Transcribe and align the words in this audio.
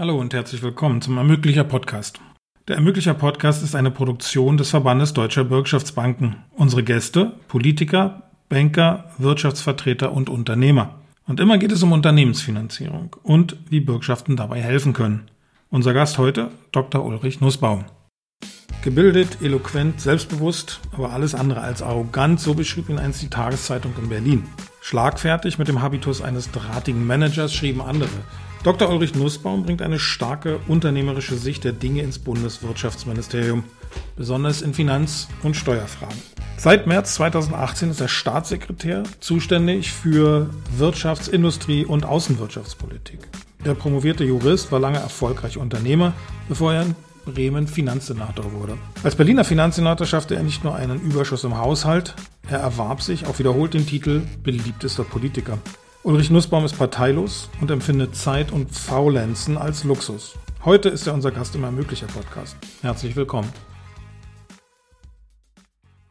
Hallo 0.00 0.16
und 0.16 0.32
herzlich 0.32 0.62
willkommen 0.62 1.02
zum 1.02 1.18
Ermöglicher 1.18 1.64
Podcast. 1.64 2.20
Der 2.68 2.76
Ermöglicher 2.76 3.14
Podcast 3.14 3.64
ist 3.64 3.74
eine 3.74 3.90
Produktion 3.90 4.56
des 4.56 4.70
Verbandes 4.70 5.12
Deutscher 5.12 5.42
Bürgschaftsbanken. 5.42 6.36
Unsere 6.52 6.84
Gäste, 6.84 7.32
Politiker, 7.48 8.30
Banker, 8.48 9.10
Wirtschaftsvertreter 9.18 10.12
und 10.12 10.30
Unternehmer. 10.30 11.00
Und 11.26 11.40
immer 11.40 11.58
geht 11.58 11.72
es 11.72 11.82
um 11.82 11.90
Unternehmensfinanzierung 11.90 13.16
und 13.24 13.56
wie 13.70 13.80
Bürgschaften 13.80 14.36
dabei 14.36 14.62
helfen 14.62 14.92
können. 14.92 15.32
Unser 15.68 15.94
Gast 15.94 16.16
heute, 16.16 16.52
Dr. 16.70 17.04
Ulrich 17.04 17.40
Nussbaum. 17.40 17.84
Gebildet, 18.82 19.38
eloquent, 19.42 20.00
selbstbewusst, 20.00 20.78
aber 20.92 21.12
alles 21.12 21.34
andere 21.34 21.62
als 21.62 21.82
arrogant, 21.82 22.38
so 22.38 22.54
beschrieb 22.54 22.88
ihn 22.88 23.00
einst 23.00 23.20
die 23.20 23.30
Tageszeitung 23.30 23.94
in 24.00 24.08
Berlin. 24.10 24.44
Schlagfertig 24.80 25.58
mit 25.58 25.66
dem 25.66 25.82
Habitus 25.82 26.22
eines 26.22 26.52
drahtigen 26.52 27.04
Managers 27.04 27.52
schrieben 27.52 27.80
andere. 27.80 28.08
Dr. 28.64 28.90
Ulrich 28.90 29.14
Nussbaum 29.14 29.62
bringt 29.62 29.82
eine 29.82 30.00
starke 30.00 30.58
unternehmerische 30.66 31.36
Sicht 31.36 31.62
der 31.62 31.72
Dinge 31.72 32.02
ins 32.02 32.18
Bundeswirtschaftsministerium, 32.18 33.62
besonders 34.16 34.62
in 34.62 34.74
Finanz- 34.74 35.28
und 35.44 35.56
Steuerfragen. 35.56 36.18
Seit 36.56 36.88
März 36.88 37.14
2018 37.14 37.90
ist 37.90 38.00
er 38.00 38.08
Staatssekretär 38.08 39.04
zuständig 39.20 39.92
für 39.92 40.50
Wirtschafts-, 40.76 41.30
Industrie- 41.30 41.84
und 41.84 42.04
Außenwirtschaftspolitik. 42.04 43.20
Der 43.64 43.74
promovierte 43.74 44.24
Jurist 44.24 44.72
war 44.72 44.80
lange 44.80 44.98
erfolgreich 44.98 45.56
Unternehmer, 45.56 46.12
bevor 46.48 46.74
er 46.74 46.82
in 46.82 46.96
Bremen 47.26 47.68
Finanzsenator 47.68 48.52
wurde. 48.52 48.76
Als 49.04 49.14
Berliner 49.14 49.44
Finanzsenator 49.44 50.06
schaffte 50.06 50.34
er 50.34 50.42
nicht 50.42 50.64
nur 50.64 50.74
einen 50.74 51.00
Überschuss 51.00 51.44
im 51.44 51.58
Haushalt, 51.58 52.16
er 52.50 52.58
erwarb 52.58 53.02
sich 53.02 53.26
auch 53.26 53.38
wiederholt 53.38 53.74
den 53.74 53.86
Titel 53.86 54.22
beliebtester 54.42 55.04
Politiker. 55.04 55.58
Ulrich 56.08 56.30
Nussbaum 56.30 56.64
ist 56.64 56.78
parteilos 56.78 57.50
und 57.60 57.70
empfindet 57.70 58.16
Zeit 58.16 58.50
und 58.50 58.70
Faulenzen 58.70 59.58
als 59.58 59.84
Luxus. 59.84 60.38
Heute 60.64 60.88
ist 60.88 61.06
er 61.06 61.12
unser 61.12 61.30
Gast 61.30 61.54
im 61.54 61.64
Ermöglicher 61.64 62.06
Podcast. 62.06 62.56
Herzlich 62.80 63.14
willkommen. 63.14 63.52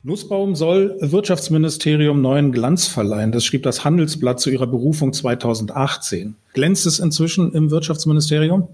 Nussbaum 0.04 0.54
soll 0.54 0.96
Wirtschaftsministerium 1.02 2.22
neuen 2.22 2.52
Glanz 2.52 2.86
verleihen. 2.86 3.32
Das 3.32 3.44
schrieb 3.44 3.64
das 3.64 3.86
Handelsblatt 3.86 4.40
zu 4.40 4.52
ihrer 4.52 4.68
Berufung 4.68 5.14
2018. 5.14 6.36
Glänzt 6.54 6.86
es 6.86 7.00
inzwischen 7.00 7.54
im 7.54 7.72
Wirtschaftsministerium? 7.72 8.68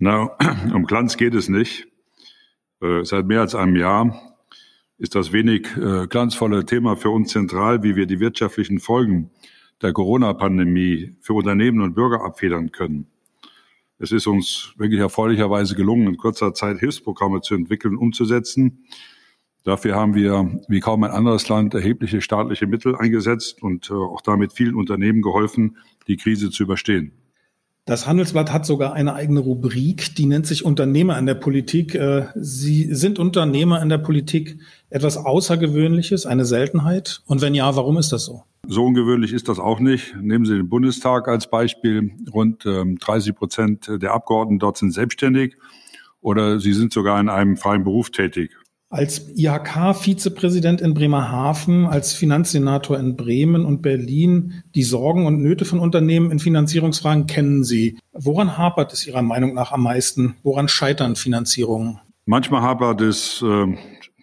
Na, 0.00 0.36
um 0.74 0.84
Glanz 0.86 1.16
geht 1.16 1.34
es 1.34 1.48
nicht. 1.48 1.86
Äh, 2.82 3.04
seit 3.04 3.26
mehr 3.26 3.42
als 3.42 3.54
einem 3.54 3.76
Jahr 3.76 4.20
ist 4.98 5.14
das 5.14 5.30
wenig 5.30 5.68
äh, 5.76 6.08
glanzvolle 6.08 6.66
Thema 6.66 6.96
für 6.96 7.10
uns 7.10 7.30
zentral, 7.30 7.84
wie 7.84 7.94
wir 7.94 8.06
die 8.06 8.18
wirtschaftlichen 8.18 8.80
Folgen 8.80 9.30
der 9.82 9.92
Corona-Pandemie 9.92 11.16
für 11.20 11.34
Unternehmen 11.34 11.80
und 11.80 11.94
Bürger 11.94 12.24
abfedern 12.24 12.72
können. 12.72 13.06
Es 13.98 14.12
ist 14.12 14.26
uns 14.26 14.74
wirklich 14.76 15.00
erfreulicherweise 15.00 15.74
gelungen, 15.74 16.06
in 16.06 16.16
kurzer 16.16 16.54
Zeit 16.54 16.78
Hilfsprogramme 16.78 17.40
zu 17.40 17.54
entwickeln 17.54 17.96
und 17.96 18.02
umzusetzen. 18.02 18.84
Dafür 19.64 19.96
haben 19.96 20.14
wir, 20.14 20.60
wie 20.68 20.80
kaum 20.80 21.02
ein 21.02 21.10
anderes 21.10 21.48
Land, 21.48 21.74
erhebliche 21.74 22.20
staatliche 22.20 22.66
Mittel 22.66 22.96
eingesetzt 22.96 23.62
und 23.62 23.90
äh, 23.90 23.94
auch 23.94 24.20
damit 24.20 24.52
vielen 24.52 24.76
Unternehmen 24.76 25.20
geholfen, 25.20 25.76
die 26.06 26.16
Krise 26.16 26.50
zu 26.50 26.62
überstehen. 26.62 27.12
Das 27.84 28.06
Handelsblatt 28.06 28.52
hat 28.52 28.66
sogar 28.66 28.92
eine 28.92 29.14
eigene 29.14 29.40
Rubrik, 29.40 30.14
die 30.14 30.26
nennt 30.26 30.46
sich 30.46 30.64
Unternehmer 30.64 31.18
in 31.18 31.26
der 31.26 31.34
Politik. 31.34 31.94
Äh, 31.94 32.26
Sie 32.36 32.94
sind 32.94 33.18
Unternehmer 33.18 33.82
in 33.82 33.88
der 33.88 33.98
Politik 33.98 34.58
etwas 34.90 35.16
Außergewöhnliches, 35.16 36.24
eine 36.24 36.44
Seltenheit? 36.44 37.22
Und 37.26 37.40
wenn 37.40 37.54
ja, 37.54 37.74
warum 37.76 37.98
ist 37.98 38.12
das 38.12 38.26
so? 38.26 38.44
So 38.70 38.84
ungewöhnlich 38.84 39.32
ist 39.32 39.48
das 39.48 39.58
auch 39.58 39.80
nicht. 39.80 40.14
Nehmen 40.20 40.44
Sie 40.44 40.54
den 40.54 40.68
Bundestag 40.68 41.26
als 41.26 41.48
Beispiel. 41.48 42.10
Rund 42.30 42.66
30 42.66 43.28
ähm, 43.30 43.34
Prozent 43.34 43.90
der 43.90 44.12
Abgeordneten 44.12 44.58
dort 44.58 44.76
sind 44.76 44.92
selbstständig 44.92 45.56
oder 46.20 46.60
sie 46.60 46.74
sind 46.74 46.92
sogar 46.92 47.18
in 47.18 47.30
einem 47.30 47.56
freien 47.56 47.82
Beruf 47.82 48.10
tätig. 48.10 48.50
Als 48.90 49.30
IHK-Vizepräsident 49.34 50.82
in 50.82 50.92
Bremerhaven, 50.92 51.86
als 51.86 52.12
Finanzsenator 52.12 52.98
in 52.98 53.16
Bremen 53.16 53.64
und 53.64 53.80
Berlin, 53.80 54.62
die 54.74 54.82
Sorgen 54.82 55.24
und 55.24 55.40
Nöte 55.40 55.64
von 55.64 55.78
Unternehmen 55.78 56.30
in 56.30 56.38
Finanzierungsfragen 56.38 57.26
kennen 57.26 57.64
Sie. 57.64 57.98
Woran 58.12 58.58
hapert 58.58 58.92
es 58.92 59.06
Ihrer 59.06 59.22
Meinung 59.22 59.54
nach 59.54 59.72
am 59.72 59.82
meisten? 59.82 60.36
Woran 60.42 60.68
scheitern 60.68 61.16
Finanzierungen? 61.16 62.00
Manchmal 62.26 62.60
hapert 62.60 63.00
es 63.00 63.42
äh, 63.42 63.76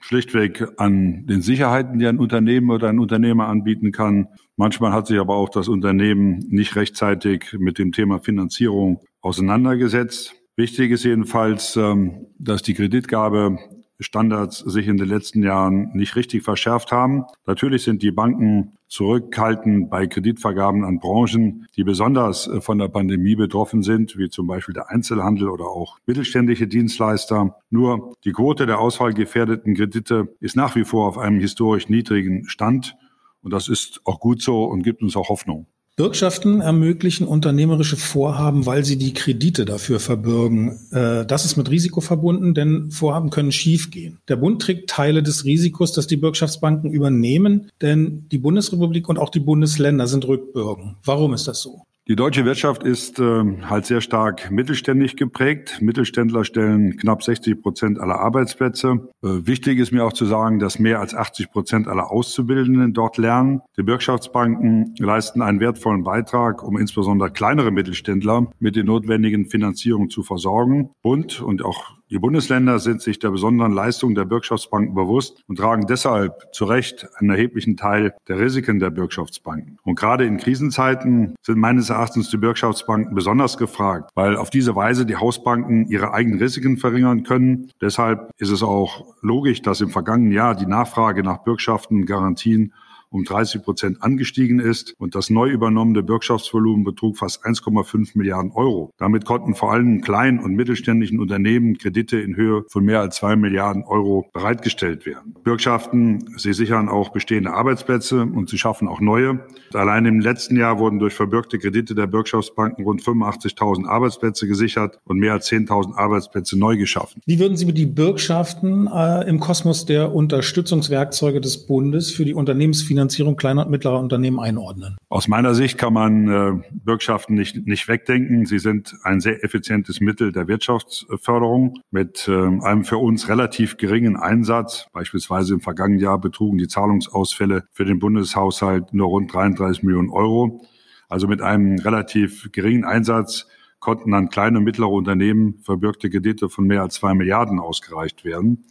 schlichtweg 0.05 0.63
an 0.77 1.25
den 1.25 1.41
Sicherheiten, 1.41 1.97
die 1.97 2.05
ein 2.05 2.19
Unternehmen 2.19 2.69
oder 2.69 2.89
ein 2.89 2.99
Unternehmer 2.99 3.47
anbieten 3.47 3.91
kann. 3.91 4.27
Manchmal 4.55 4.93
hat 4.93 5.07
sich 5.07 5.19
aber 5.19 5.35
auch 5.35 5.49
das 5.49 5.67
Unternehmen 5.67 6.45
nicht 6.47 6.75
rechtzeitig 6.75 7.55
mit 7.57 7.79
dem 7.79 7.91
Thema 7.91 8.19
Finanzierung 8.19 8.99
auseinandergesetzt. 9.21 10.35
Wichtig 10.55 10.91
ist 10.91 11.05
jedenfalls, 11.05 11.75
ähm, 11.75 12.27
dass 12.37 12.61
die 12.61 12.75
Kreditgabe 12.75 13.57
Standards 13.99 14.59
sich 14.59 14.87
in 14.87 14.97
den 14.97 15.07
letzten 15.07 15.43
Jahren 15.43 15.91
nicht 15.93 16.15
richtig 16.15 16.43
verschärft 16.43 16.91
haben. 16.91 17.25
Natürlich 17.45 17.83
sind 17.83 18.01
die 18.01 18.11
Banken 18.11 18.73
zurückhaltend 18.87 19.89
bei 19.89 20.07
Kreditvergaben 20.07 20.83
an 20.83 20.99
Branchen, 20.99 21.67
die 21.75 21.83
besonders 21.83 22.47
äh, 22.47 22.61
von 22.61 22.77
der 22.77 22.87
Pandemie 22.87 23.35
betroffen 23.35 23.83
sind, 23.83 24.17
wie 24.17 24.29
zum 24.29 24.47
Beispiel 24.47 24.73
der 24.73 24.89
Einzelhandel 24.89 25.49
oder 25.49 25.65
auch 25.65 25.97
mittelständische 26.05 26.67
Dienstleister. 26.67 27.57
Nur 27.69 28.13
die 28.23 28.31
Quote 28.31 28.65
der 28.65 28.79
ausfallgefährdeten 28.79 29.75
Kredite 29.75 30.35
ist 30.39 30.55
nach 30.55 30.75
wie 30.75 30.83
vor 30.83 31.07
auf 31.07 31.17
einem 31.17 31.39
historisch 31.39 31.89
niedrigen 31.89 32.47
Stand. 32.47 32.95
Und 33.41 33.51
das 33.51 33.69
ist 33.69 34.01
auch 34.05 34.19
gut 34.19 34.41
so 34.41 34.65
und 34.65 34.83
gibt 34.83 35.01
uns 35.01 35.15
auch 35.15 35.29
Hoffnung. 35.29 35.67
Bürgschaften 35.97 36.59
ermöglichen 36.59 37.25
unternehmerische 37.25 37.95
Vorhaben, 37.95 38.65
weil 38.65 38.83
sie 38.83 38.97
die 38.97 39.13
Kredite 39.13 39.63
dafür 39.63 40.01
verbürgen. 40.01 40.77
Äh, 40.91 41.25
das 41.25 41.45
ist 41.45 41.55
mit 41.55 41.71
Risiko 41.71 42.01
verbunden, 42.01 42.53
denn 42.53 42.91
Vorhaben 42.91 43.29
können 43.29 43.53
schiefgehen. 43.53 44.19
Der 44.27 44.35
Bund 44.35 44.61
trägt 44.61 44.89
Teile 44.89 45.23
des 45.23 45.45
Risikos, 45.45 45.93
das 45.93 46.07
die 46.07 46.17
Bürgschaftsbanken 46.17 46.91
übernehmen, 46.91 47.71
denn 47.81 48.27
die 48.29 48.39
Bundesrepublik 48.39 49.07
und 49.07 49.17
auch 49.17 49.29
die 49.29 49.39
Bundesländer 49.39 50.07
sind 50.07 50.27
Rückbürgen. 50.27 50.97
Warum 51.05 51.33
ist 51.33 51.47
das 51.47 51.61
so? 51.61 51.83
Die 52.07 52.15
deutsche 52.15 52.45
Wirtschaft 52.45 52.83
ist 52.83 53.17
äh, 53.19 53.43
halt 53.63 53.87
sehr 53.87 53.99
stark 53.99 54.51
mittelständig 54.51 55.17
geprägt. 55.17 55.79
Mittelständler 55.81 56.43
stellen 56.43 56.97
knapp 56.97 57.23
60 57.23 57.59
Prozent 57.63 57.99
aller 57.99 58.19
Arbeitsplätze. 58.19 59.09
Äh, 59.23 59.47
wichtig 59.47 59.79
ist 59.79 59.91
mir 59.91 60.05
auch 60.05 60.13
zu 60.13 60.25
sagen, 60.25 60.59
dass 60.59 60.77
mehr 60.77 60.99
als 60.99 61.15
80 61.15 61.49
Prozent 61.49 61.87
aller 61.87 62.11
Auszubildenden 62.11 62.93
dort 62.93 63.17
lernen. 63.17 63.61
Die 63.75 63.81
Bürgschaftsbanken 63.81 64.93
leisten 64.99 65.41
einen 65.41 65.59
wertvollen 65.59 66.03
Beitrag, 66.03 66.61
um 66.61 66.77
insbesondere 66.77 67.31
kleinere 67.31 67.71
Mittelständler 67.71 68.51
mit 68.59 68.75
den 68.75 68.85
notwendigen 68.85 69.47
Finanzierungen 69.47 70.11
zu 70.11 70.21
versorgen. 70.21 70.91
Bund 71.01 71.41
und 71.41 71.65
auch 71.65 71.95
die 72.11 72.19
Bundesländer 72.19 72.77
sind 72.77 73.01
sich 73.01 73.17
der 73.17 73.31
besonderen 73.31 73.73
Leistung 73.73 74.13
der 74.13 74.25
Bürgschaftsbanken 74.25 74.93
bewusst 74.93 75.43
und 75.47 75.55
tragen 75.55 75.87
deshalb 75.87 76.53
zu 76.53 76.65
Recht 76.65 77.07
einen 77.15 77.31
erheblichen 77.31 77.77
Teil 77.77 78.13
der 78.27 78.39
Risiken 78.39 78.77
der 78.77 78.91
Bürgschaftsbanken. 78.91 79.79
Und 79.83 79.95
gerade 79.95 80.25
in 80.25 80.37
Krisenzeiten 80.37 81.33
sind 81.41 81.57
meines 81.57 81.89
Erachtens 81.89 82.29
die 82.29 82.37
Bürgschaftsbanken 82.37 83.15
besonders 83.15 83.57
gefragt, 83.57 84.11
weil 84.13 84.37
auf 84.37 84.51
diese 84.51 84.75
Weise 84.75 85.07
die 85.07 85.15
Hausbanken 85.15 85.87
ihre 85.87 86.13
eigenen 86.13 86.37
Risiken 86.37 86.77
verringern 86.77 87.23
können. 87.23 87.71
Deshalb 87.81 88.29
ist 88.37 88.51
es 88.51 88.61
auch 88.61 89.15
logisch, 89.21 89.63
dass 89.63 89.81
im 89.81 89.89
vergangenen 89.89 90.31
Jahr 90.31 90.55
die 90.55 90.67
Nachfrage 90.67 91.23
nach 91.23 91.43
Bürgschaften, 91.43 92.05
Garantien 92.05 92.71
um 93.15 93.23
30 93.23 93.63
Prozent 93.63 94.03
angestiegen 94.03 94.59
ist 94.59 94.93
und 94.97 95.15
das 95.15 95.29
neu 95.29 95.49
übernommene 95.49 96.03
Bürgschaftsvolumen 96.03 96.83
betrug 96.83 97.17
fast 97.17 97.45
1,5 97.45 98.11
Milliarden 98.15 98.51
Euro. 98.51 98.91
Damit 98.97 99.25
konnten 99.25 99.55
vor 99.55 99.71
allem 99.71 100.01
kleinen 100.01 100.39
und 100.39 100.53
mittelständischen 100.53 101.19
Unternehmen 101.19 101.77
Kredite 101.77 102.19
in 102.19 102.35
Höhe 102.35 102.65
von 102.69 102.83
mehr 102.83 102.99
als 102.99 103.15
zwei 103.15 103.37
Milliarden 103.37 103.83
Euro 103.83 104.29
bereitgestellt 104.33 105.05
werden. 105.05 105.35
Bürgschaften, 105.43 106.35
sie 106.37 106.53
sichern 106.53 106.89
auch 106.89 107.09
bestehende 107.09 107.53
Arbeitsplätze 107.53 108.21
und 108.21 108.49
sie 108.49 108.57
schaffen 108.57 108.87
auch 108.89 108.99
neue. 108.99 109.39
Allein 109.73 110.05
im 110.05 110.19
letzten 110.19 110.57
Jahr 110.57 110.77
wurden 110.79 110.99
durch 110.99 111.13
verbürgte 111.13 111.57
Kredite 111.57 111.95
der 111.95 112.07
Bürgschaftsbanken 112.07 112.83
rund 112.83 113.01
85.000 113.01 113.87
Arbeitsplätze 113.87 114.47
gesichert 114.47 114.99
und 115.05 115.19
mehr 115.19 115.33
als 115.33 115.49
10.000 115.49 115.95
Arbeitsplätze 115.95 116.59
neu 116.59 116.75
geschaffen. 116.75 117.21
Wie 117.25 117.39
würden 117.39 117.55
Sie 117.55 117.65
die 117.71 117.85
Bürgschaften 117.85 118.87
äh, 118.87 119.27
im 119.27 119.39
Kosmos 119.39 119.85
der 119.85 120.13
Unterstützungswerkzeuge 120.13 121.39
des 121.39 121.65
Bundes 121.65 122.11
für 122.11 122.25
die 122.25 122.33
Unternehmensfinanzierung 122.33 123.04
Finanzierung 123.05 123.35
kleiner 123.35 123.65
und 123.65 123.71
mittlerer 123.71 123.99
Unternehmen 123.99 124.39
einordnen? 124.39 124.97
Aus 125.09 125.27
meiner 125.27 125.53
Sicht 125.53 125.77
kann 125.77 125.93
man 125.93 126.27
äh, 126.27 126.63
Bürgschaften 126.71 127.35
nicht, 127.35 127.67
nicht 127.67 127.87
wegdenken. 127.87 128.45
Sie 128.45 128.59
sind 128.59 128.95
ein 129.03 129.19
sehr 129.19 129.43
effizientes 129.43 130.01
Mittel 130.01 130.31
der 130.31 130.47
Wirtschaftsförderung 130.47 131.79
mit 131.91 132.27
äh, 132.27 132.31
einem 132.31 132.83
für 132.83 132.97
uns 132.97 133.29
relativ 133.29 133.77
geringen 133.77 134.15
Einsatz. 134.17 134.87
Beispielsweise 134.91 135.53
im 135.53 135.61
vergangenen 135.61 136.01
Jahr 136.01 136.19
betrugen 136.19 136.57
die 136.57 136.67
Zahlungsausfälle 136.67 137.63
für 137.71 137.85
den 137.85 137.99
Bundeshaushalt 137.99 138.93
nur 138.93 139.07
rund 139.07 139.33
33 139.33 139.83
Millionen 139.83 140.09
Euro. 140.09 140.65
Also 141.07 141.27
mit 141.27 141.41
einem 141.41 141.77
relativ 141.79 142.51
geringen 142.51 142.85
Einsatz 142.85 143.47
konnten 143.79 144.15
an 144.15 144.29
kleine 144.29 144.57
und 144.57 144.63
mittlere 144.63 144.89
Unternehmen 144.89 145.59
verbürgte 145.61 146.09
Kredite 146.09 146.49
von 146.49 146.65
mehr 146.65 146.81
als 146.81 146.95
zwei 146.95 147.13
Milliarden 147.13 147.59
ausgereicht 147.59 148.25
werden. 148.25 148.65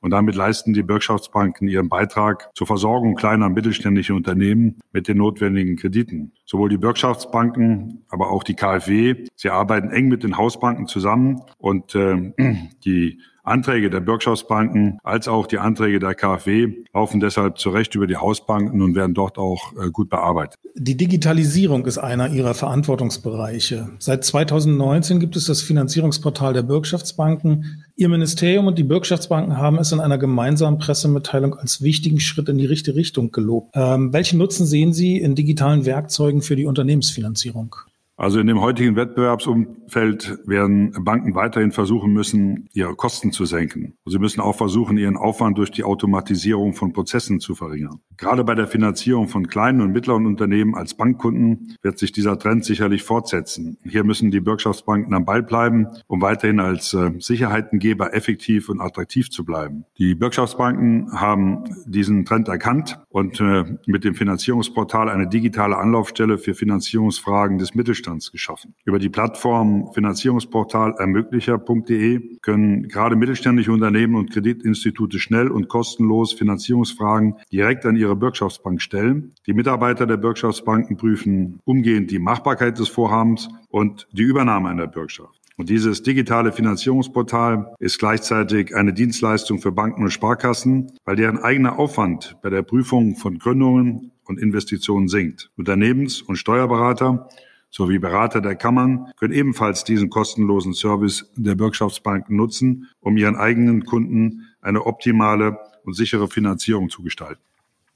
Und 0.00 0.10
damit 0.10 0.36
leisten 0.36 0.72
die 0.72 0.82
Bürgschaftsbanken 0.82 1.68
ihren 1.68 1.88
Beitrag 1.88 2.50
zur 2.54 2.66
Versorgung 2.66 3.14
kleiner 3.14 3.46
und 3.46 3.54
mittelständischer 3.54 4.14
Unternehmen 4.14 4.78
mit 4.92 5.08
den 5.08 5.18
notwendigen 5.18 5.76
Krediten. 5.76 6.32
Sowohl 6.44 6.68
die 6.68 6.78
Bürgschaftsbanken, 6.78 8.04
aber 8.08 8.30
auch 8.30 8.44
die 8.44 8.54
KfW, 8.54 9.26
sie 9.34 9.50
arbeiten 9.50 9.90
eng 9.90 10.08
mit 10.08 10.22
den 10.22 10.36
Hausbanken 10.36 10.86
zusammen 10.86 11.42
und 11.58 11.94
äh, 11.94 12.32
die 12.84 13.20
Anträge 13.42 13.90
der 13.90 14.00
Bürgschaftsbanken 14.00 14.98
als 15.02 15.28
auch 15.28 15.46
die 15.46 15.58
Anträge 15.58 15.98
der 15.98 16.14
KfW 16.14 16.74
laufen 16.92 17.20
deshalb 17.20 17.58
zu 17.58 17.70
Recht 17.70 17.94
über 17.94 18.06
die 18.06 18.16
Hausbanken 18.16 18.82
und 18.82 18.94
werden 18.94 19.14
dort 19.14 19.38
auch 19.38 19.72
äh, 19.72 19.90
gut 19.90 20.10
bearbeitet. 20.10 20.58
Die 20.74 20.96
Digitalisierung 20.96 21.86
ist 21.86 21.98
einer 21.98 22.28
Ihrer 22.28 22.54
Verantwortungsbereiche. 22.54 23.90
Seit 23.98 24.24
2019 24.24 25.20
gibt 25.20 25.36
es 25.36 25.46
das 25.46 25.62
Finanzierungsportal 25.62 26.52
der 26.52 26.62
Bürgschaftsbanken. 26.62 27.84
Ihr 27.96 28.08
Ministerium 28.08 28.66
und 28.66 28.78
die 28.78 28.84
Bürgschaftsbanken 28.84 29.56
haben 29.56 29.78
es 29.78 29.92
in 29.92 30.00
einer 30.00 30.18
gemeinsamen 30.18 30.78
Pressemitteilung 30.78 31.54
als 31.54 31.82
wichtigen 31.82 32.20
Schritt 32.20 32.48
in 32.48 32.58
die 32.58 32.66
richtige 32.66 32.96
Richtung 32.96 33.32
gelobt. 33.32 33.70
Ähm, 33.74 34.12
welchen 34.12 34.38
Nutzen 34.38 34.66
sehen 34.66 34.92
Sie 34.92 35.16
in 35.18 35.34
digitalen 35.34 35.84
Werkzeugen 35.84 36.42
für 36.42 36.56
die 36.56 36.66
Unternehmensfinanzierung? 36.66 37.74
Also 38.18 38.40
in 38.40 38.48
dem 38.48 38.60
heutigen 38.60 38.96
Wettbewerbsumfeld 38.96 40.40
werden 40.44 40.92
Banken 41.04 41.36
weiterhin 41.36 41.70
versuchen 41.70 42.12
müssen, 42.12 42.68
ihre 42.72 42.96
Kosten 42.96 43.30
zu 43.30 43.44
senken. 43.44 43.94
Sie 44.06 44.18
müssen 44.18 44.40
auch 44.40 44.56
versuchen, 44.56 44.98
ihren 44.98 45.16
Aufwand 45.16 45.56
durch 45.56 45.70
die 45.70 45.84
Automatisierung 45.84 46.74
von 46.74 46.92
Prozessen 46.92 47.38
zu 47.38 47.54
verringern. 47.54 48.00
Gerade 48.16 48.42
bei 48.42 48.56
der 48.56 48.66
Finanzierung 48.66 49.28
von 49.28 49.46
kleinen 49.46 49.80
und 49.82 49.92
mittleren 49.92 50.26
Unternehmen 50.26 50.74
als 50.74 50.94
Bankkunden 50.94 51.76
wird 51.80 52.00
sich 52.00 52.10
dieser 52.10 52.40
Trend 52.40 52.64
sicherlich 52.64 53.04
fortsetzen. 53.04 53.78
Hier 53.84 54.02
müssen 54.02 54.32
die 54.32 54.40
Bürgschaftsbanken 54.40 55.14
am 55.14 55.24
Ball 55.24 55.44
bleiben, 55.44 55.86
um 56.08 56.20
weiterhin 56.20 56.58
als 56.58 56.94
äh, 56.94 57.12
Sicherheitengeber 57.20 58.14
effektiv 58.14 58.68
und 58.68 58.80
attraktiv 58.80 59.30
zu 59.30 59.44
bleiben. 59.44 59.84
Die 59.96 60.16
Bürgschaftsbanken 60.16 61.12
haben 61.12 61.62
diesen 61.86 62.24
Trend 62.24 62.48
erkannt 62.48 62.98
und 63.10 63.40
äh, 63.40 63.76
mit 63.86 64.02
dem 64.02 64.16
Finanzierungsportal 64.16 65.08
eine 65.08 65.28
digitale 65.28 65.76
Anlaufstelle 65.76 66.36
für 66.36 66.54
Finanzierungsfragen 66.54 67.58
des 67.58 67.76
Mittelstands 67.76 68.07
Mittelstands 68.08 68.32
geschaffen. 68.32 68.74
Über 68.84 68.98
die 68.98 69.08
Plattform 69.08 69.92
Finanzierungsportal 69.92 70.94
ermöglicher.de 70.98 72.38
können 72.40 72.88
gerade 72.88 73.16
mittelständische 73.16 73.72
Unternehmen 73.72 74.14
und 74.14 74.30
Kreditinstitute 74.30 75.18
schnell 75.18 75.48
und 75.48 75.68
kostenlos 75.68 76.32
Finanzierungsfragen 76.32 77.34
direkt 77.52 77.84
an 77.86 77.96
ihre 77.96 78.16
Bürgschaftsbank 78.16 78.80
stellen. 78.80 79.34
Die 79.46 79.54
Mitarbeiter 79.54 80.06
der 80.06 80.16
Bürgschaftsbanken 80.16 80.96
prüfen 80.96 81.60
umgehend 81.64 82.10
die 82.10 82.18
Machbarkeit 82.18 82.78
des 82.78 82.88
Vorhabens 82.88 83.48
und 83.68 84.08
die 84.12 84.22
Übernahme 84.22 84.68
einer 84.68 84.86
Bürgschaft. 84.86 85.38
Und 85.56 85.70
dieses 85.70 86.04
digitale 86.04 86.52
Finanzierungsportal 86.52 87.74
ist 87.80 87.98
gleichzeitig 87.98 88.76
eine 88.76 88.92
Dienstleistung 88.92 89.58
für 89.58 89.72
Banken 89.72 90.04
und 90.04 90.10
Sparkassen, 90.10 90.92
weil 91.04 91.16
deren 91.16 91.38
eigener 91.38 91.80
Aufwand 91.80 92.36
bei 92.42 92.48
der 92.48 92.62
Prüfung 92.62 93.16
von 93.16 93.38
Gründungen 93.38 94.12
und 94.28 94.38
Investitionen 94.38 95.08
sinkt. 95.08 95.50
Unternehmens- 95.56 96.22
und 96.22 96.36
Steuerberater 96.36 97.28
sowie 97.70 97.98
Berater 97.98 98.40
der 98.40 98.56
Kammern 98.56 99.12
können 99.16 99.34
ebenfalls 99.34 99.84
diesen 99.84 100.10
kostenlosen 100.10 100.74
Service 100.74 101.30
der 101.36 101.54
Bürgschaftsbanken 101.54 102.36
nutzen, 102.36 102.88
um 103.00 103.16
ihren 103.16 103.36
eigenen 103.36 103.84
Kunden 103.84 104.46
eine 104.60 104.86
optimale 104.86 105.58
und 105.84 105.94
sichere 105.94 106.28
Finanzierung 106.28 106.90
zu 106.90 107.02
gestalten. 107.02 107.42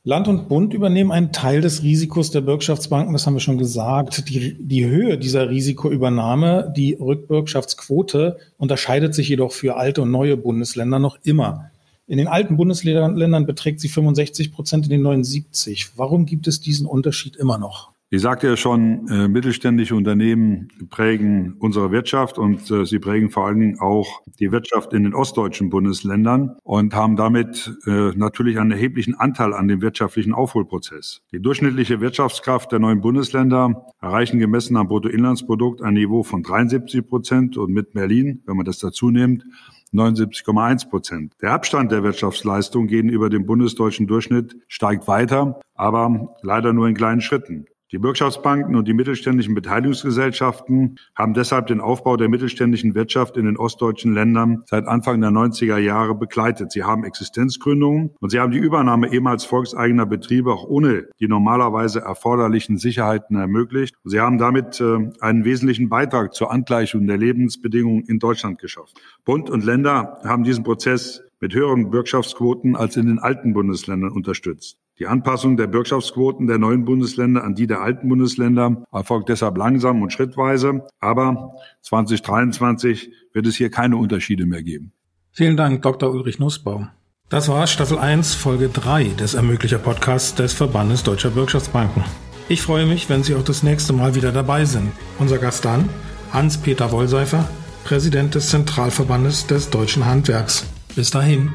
Land 0.05 0.27
und 0.27 0.49
Bund 0.49 0.75
übernehmen 0.75 1.13
einen 1.13 1.31
Teil 1.31 1.61
des 1.61 1.85
Risikos 1.85 2.33
der 2.33 2.41
Bürgschaftsbanken, 2.41 3.13
das 3.13 3.25
haben 3.25 3.35
wir 3.35 3.41
schon 3.41 3.59
gesagt. 3.59 4.29
Die, 4.29 4.57
die 4.59 4.85
Höhe 4.85 5.17
dieser 5.17 5.49
Risikoübernahme, 5.49 6.73
die 6.77 6.95
Rückbürgschaftsquote, 6.95 8.37
unterscheidet 8.59 9.15
sich 9.15 9.29
jedoch 9.29 9.53
für 9.53 9.77
alte 9.77 10.03
und 10.03 10.11
neue 10.11 10.37
Bundesländer 10.37 10.99
noch 10.99 11.19
immer. 11.23 11.71
In 12.09 12.19
den 12.19 12.27
alten 12.27 12.57
Bundesländern 12.57 13.47
beträgt 13.47 13.79
sie 13.79 13.89
65 13.89 14.53
Prozent, 14.53 14.87
in 14.87 14.91
den 14.91 15.03
neuen 15.03 15.23
70. 15.23 15.93
Warum 15.97 16.27
gibt 16.27 16.49
es 16.49 16.61
diesen 16.61 16.89
Unterschied 16.89 17.37
immer 17.37 17.59
noch? 17.59 17.92
Ich 18.15 18.21
sagte 18.21 18.47
ja 18.47 18.59
schon, 18.59 19.09
äh, 19.09 19.27
mittelständische 19.27 19.97
Unternehmen 19.97 20.69
prägen 20.91 21.55
unsere 21.59 21.93
Wirtschaft 21.93 22.37
und 22.37 22.71
äh, 22.71 22.85
sie 22.85 22.99
prägen 22.99 23.31
vor 23.31 23.47
allen 23.47 23.59
Dingen 23.59 23.81
auch 23.81 24.21
die 24.39 24.53
Wirtschaft 24.53 24.93
in 24.93 25.05
den 25.05 25.15
ostdeutschen 25.15 25.71
Bundesländern 25.71 26.59
und 26.63 26.95
haben 26.95 27.17
damit 27.17 27.75
äh, 27.87 28.11
natürlich 28.15 28.59
einen 28.59 28.73
erheblichen 28.73 29.15
Anteil 29.15 29.55
an 29.55 29.67
dem 29.67 29.81
wirtschaftlichen 29.81 30.35
Aufholprozess. 30.35 31.23
Die 31.33 31.41
durchschnittliche 31.41 32.03
Wirtschaftskraft 32.03 32.71
der 32.71 32.81
neuen 32.81 33.01
Bundesländer 33.01 33.87
erreichen 34.03 34.39
gemessen 34.39 34.77
am 34.77 34.89
Bruttoinlandsprodukt 34.89 35.81
ein 35.81 35.95
Niveau 35.95 36.23
von 36.23 36.43
73 36.43 37.09
Prozent 37.09 37.57
und 37.57 37.73
mit 37.73 37.95
Berlin, 37.95 38.43
wenn 38.45 38.59
man 38.59 38.67
das 38.67 38.79
dazu 38.79 39.09
nimmt, 39.11 39.47
79,1 39.95 40.91
Prozent. 40.91 41.33
Der 41.41 41.53
Abstand 41.53 41.93
der 41.93 42.03
Wirtschaftsleistung 42.03 42.89
gegenüber 42.89 43.31
dem 43.31 43.47
bundesdeutschen 43.47 44.07
Durchschnitt 44.07 44.55
steigt 44.69 45.09
weiter, 45.09 45.61
aber 45.75 46.37
leider 46.43 46.75
nur 46.75 46.89
in 46.89 46.95
kleinen 46.95 47.23
Schritten. 47.23 47.65
Die 47.93 47.99
Bürgschaftsbanken 47.99 48.75
und 48.75 48.89
die 48.89 48.95
mittelständischen 48.95 49.55
Beteiligungsgesellschaften 49.55 50.97
haben 51.15 51.35
deshalb 51.35 51.67
den 51.67 51.83
Aufbau 51.83 52.17
der 52.17 52.31
mittelständischen 52.31 52.95
Wirtschaft 52.95 53.37
in 53.37 53.45
den 53.45 53.59
ostdeutschen 53.59 54.15
Ländern 54.15 54.63
seit 54.65 54.87
Anfang 54.87 55.21
der 55.21 55.29
90er 55.29 55.77
Jahre 55.77 56.15
begleitet. 56.15 56.73
Sie 56.73 56.85
haben 56.85 57.05
Existenzgründungen 57.05 58.13
und 58.19 58.31
sie 58.31 58.41
haben 58.41 58.51
die 58.51 58.59
Übernahme 58.59 59.13
ehemals 59.13 59.45
volkseigener 59.45 60.07
Betriebe 60.07 60.55
auch 60.55 60.65
ohne 60.65 61.09
die 61.21 61.29
normalerweise 61.29 62.01
erforderlichen 62.01 62.79
Sicherheiten 62.79 63.37
ermöglicht. 63.37 63.95
Sie 64.05 64.21
haben 64.21 64.39
damit 64.39 64.81
äh, 64.81 65.11
einen 65.21 65.45
wesentlichen 65.45 65.91
Beitrag 65.91 66.33
zur 66.33 66.51
Angleichung 66.51 67.07
der 67.07 67.19
Lebensbedingungen 67.19 68.05
in 68.07 68.19
Deutschland 68.19 68.59
geschafft. 68.59 68.97
Bund 69.27 69.51
und 69.51 69.67
Länder 69.67 70.19
haben 70.25 70.45
diesen 70.45 70.65
Prozess 70.65 71.23
mit 71.41 71.55
höheren 71.55 71.91
Bürgschaftsquoten 71.91 72.75
als 72.75 72.97
in 72.97 73.07
den 73.07 73.19
alten 73.19 73.53
Bundesländern 73.53 74.13
unterstützt. 74.13 74.79
Die 75.03 75.09
Anpassung 75.09 75.57
der 75.57 75.67
Bürgschaftsquoten 75.67 76.47
der 76.47 76.59
neuen 76.59 76.85
Bundesländer 76.85 77.43
an 77.43 77.57
die 77.57 77.67
der 77.67 77.81
alten 77.81 78.09
Bundesländer 78.09 78.85
erfolgt 78.93 79.31
deshalb 79.31 79.59
langsam 79.59 80.01
und 80.01 80.13
schrittweise. 80.13 80.87
Aber 81.01 81.55
2023 81.81 83.11
wird 83.33 83.49
es 83.49 83.57
hier 83.57 83.69
keine 83.69 83.97
Unterschiede 83.97 84.47
mehr 84.47 84.63
geben. 84.63 84.93
Vielen 85.33 85.57
Dank, 85.57 85.83
Dr. 85.83 86.13
Ulrich 86.13 86.39
Nussbau. 86.39 86.87
Das 87.29 87.49
war 87.49 87.67
Staffel 87.67 87.99
1, 87.99 88.37
Folge 88.37 88.69
3 88.69 89.09
des 89.19 89.35
Ermöglicher 89.35 89.79
Podcasts 89.79 90.37
des 90.37 90.53
Verbandes 90.53 91.03
Deutscher 91.03 91.31
Bürgschaftsbanken. 91.31 92.05
Ich 92.49 92.63
freue 92.63 92.87
mich, 92.87 93.09
wenn 93.11 93.25
Sie 93.25 93.35
auch 93.35 93.43
das 93.43 93.65
nächste 93.65 93.93
Mal 93.93 94.15
wieder 94.15 94.31
dabei 94.31 94.67
sind. 94.67 94.93
Unser 95.19 95.39
Gast 95.39 95.65
dann, 95.65 95.89
Hans-Peter 96.33 96.93
Wollseifer, 96.93 97.49
Präsident 97.83 98.37
des 98.37 98.51
Zentralverbandes 98.51 99.49
des 99.49 99.69
deutschen 99.69 100.07
Handwerks. 100.07 100.65
Bis 100.95 101.11
dahin. 101.11 101.51